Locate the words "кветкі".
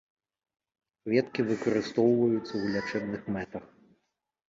1.09-1.45